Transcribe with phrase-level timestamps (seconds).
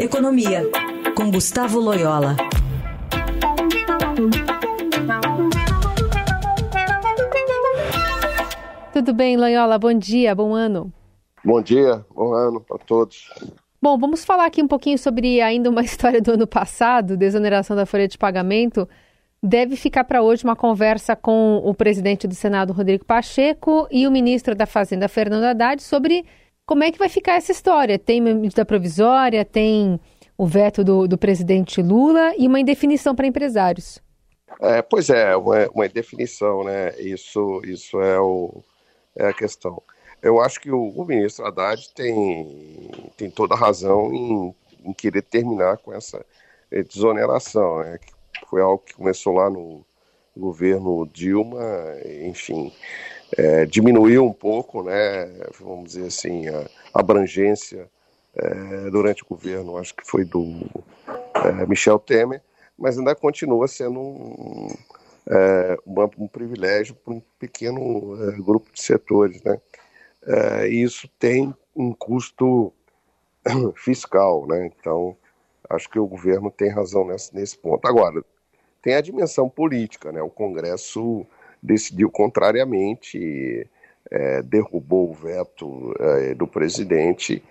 [0.00, 0.62] Economia,
[1.14, 2.34] com Gustavo Loyola.
[8.94, 9.78] Tudo bem, Loyola?
[9.78, 10.90] Bom dia, bom ano.
[11.44, 13.28] Bom dia, bom ano para todos.
[13.82, 17.84] Bom, vamos falar aqui um pouquinho sobre ainda uma história do ano passado, desoneração da
[17.84, 18.88] folha de pagamento.
[19.42, 24.10] Deve ficar para hoje uma conversa com o presidente do Senado, Rodrigo Pacheco, e o
[24.10, 26.24] ministro da Fazenda, Fernando Haddad, sobre
[26.70, 27.98] como é que vai ficar essa história.
[27.98, 29.98] Tem medida provisória, tem
[30.38, 34.00] o veto do, do presidente Lula e uma indefinição para empresários.
[34.60, 36.94] É, pois é, uma, uma indefinição, né?
[37.00, 38.62] Isso, isso é, o,
[39.16, 39.82] é a questão.
[40.22, 45.22] Eu acho que o, o ministro Haddad tem, tem toda a razão em, em querer
[45.22, 46.24] terminar com essa
[46.70, 47.98] desoneração, né?
[48.48, 49.84] foi algo que começou lá no
[50.36, 51.64] governo Dilma,
[52.22, 52.72] enfim,
[53.36, 55.26] é, diminuiu um pouco, né,
[55.58, 57.88] vamos dizer assim, a abrangência
[58.34, 60.66] é, durante o governo, acho que foi do
[61.34, 62.42] é, Michel Temer,
[62.78, 64.68] mas ainda continua sendo um,
[65.28, 65.76] é,
[66.18, 69.60] um privilégio para um pequeno é, grupo de setores, né,
[70.26, 72.72] é, e isso tem um custo
[73.76, 75.16] fiscal, né, então
[75.68, 77.86] acho que o governo tem razão nesse, nesse ponto.
[77.86, 78.24] Agora,
[78.82, 80.20] tem a dimensão política, né?
[80.22, 81.26] O Congresso
[81.62, 83.66] decidiu contrariamente,
[84.10, 87.42] é, derrubou o veto é, do presidente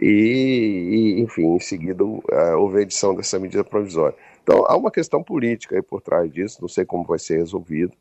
[0.00, 4.16] e, e, enfim, em seguida é, houve a edição dessa medida provisória.
[4.42, 7.92] Então há uma questão política aí por trás disso, não sei como vai ser resolvido,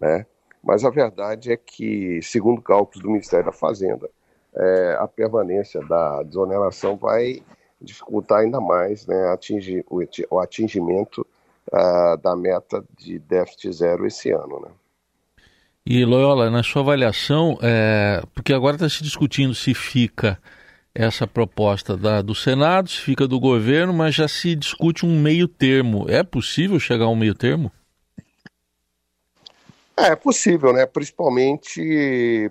[0.00, 0.26] né?
[0.62, 4.10] Mas a verdade é que, segundo cálculos do Ministério da Fazenda,
[4.54, 7.42] é, a permanência da desoneração vai
[7.80, 11.26] dificultar ainda mais né, atingir, o, atingimento
[11.72, 14.60] uh, da meta de déficit zero esse ano.
[14.60, 14.70] Né?
[15.88, 20.38] E Loyola, na sua avaliação, é, porque agora está se discutindo se fica
[20.94, 25.48] essa proposta da, do Senado, se fica do governo, mas já se discute um meio
[25.48, 26.04] termo.
[26.10, 27.72] É possível chegar a um meio termo?
[29.98, 30.84] É, é possível, né?
[30.84, 32.50] Principalmente,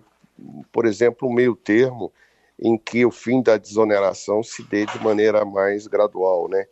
[0.71, 2.11] por exemplo, um meio termo
[2.59, 6.65] em que o fim da desoneração se dê de maneira mais gradual, né?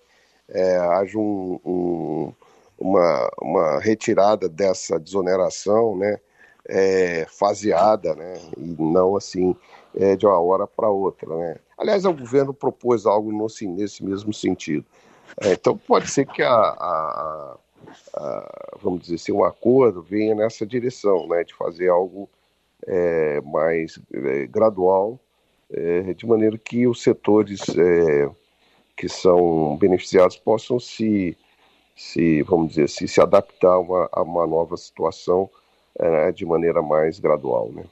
[0.50, 2.34] é, haja um, um,
[2.78, 6.20] uma, uma retirada dessa desoneração, né,
[6.68, 9.56] é, faseada, né, e não assim
[9.96, 11.58] é, de uma hora para outra, né.
[11.78, 14.86] Aliás, o governo propôs algo no, nesse mesmo sentido.
[15.42, 17.58] É, então pode ser que a, a,
[18.16, 22.30] a, vamos dizer assim, um acordo venha nessa direção, né, de fazer algo
[22.88, 25.20] é, mais é, gradual,
[26.16, 27.60] de maneira que os setores
[28.96, 31.36] que são beneficiados possam se,
[31.96, 35.50] se vamos dizer, se, se adaptar a uma, a uma nova situação
[36.00, 37.84] é, de maneira mais gradual, né?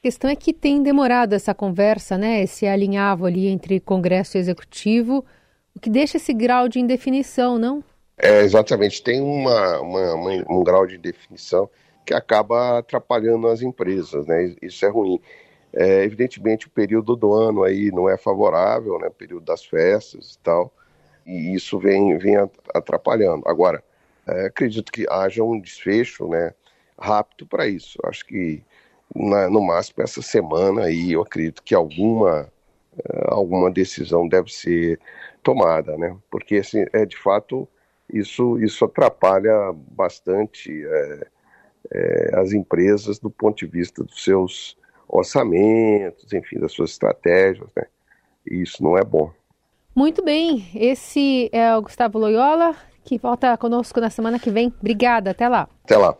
[0.00, 2.42] A questão é que tem demorado essa conversa, né?
[2.42, 5.24] Esse alinhavo ali entre Congresso e Executivo,
[5.74, 7.84] o que deixa esse grau de indefinição, não?
[8.16, 9.02] É, exatamente.
[9.02, 11.68] Tem uma, uma, uma, um grau de indefinição
[12.04, 14.54] que acaba atrapalhando as empresas, né?
[14.62, 15.20] Isso é ruim.
[15.72, 19.08] É, evidentemente, o período do ano aí não é favorável, né?
[19.08, 20.72] O período das festas e tal,
[21.24, 22.36] e isso vem, vem
[22.74, 23.46] atrapalhando.
[23.46, 23.82] Agora,
[24.26, 26.52] é, acredito que haja um desfecho, né?
[27.00, 27.98] Rápido para isso.
[28.04, 28.62] Acho que
[29.14, 32.52] na, no máximo essa semana aí eu acredito que alguma
[32.98, 35.00] é, alguma decisão deve ser
[35.42, 36.16] tomada, né?
[36.30, 37.66] Porque assim, é de fato
[38.12, 41.26] isso isso atrapalha bastante é,
[41.92, 44.76] é, as empresas do ponto de vista dos seus
[45.08, 47.84] orçamentos, enfim, das suas estratégias, né?
[48.46, 49.32] E isso não é bom.
[49.94, 54.72] Muito bem, esse é o Gustavo Loyola, que volta conosco na semana que vem.
[54.78, 55.68] Obrigada, até lá.
[55.84, 56.16] Até lá.